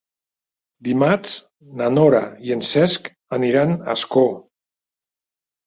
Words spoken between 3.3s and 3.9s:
aniran a